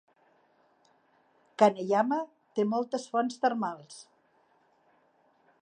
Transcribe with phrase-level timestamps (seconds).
[1.63, 2.19] Kaneyama
[2.59, 4.03] té moltes fonts termals.